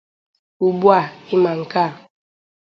[0.65, 0.99] Ugbua
[1.31, 1.87] ị ma nke a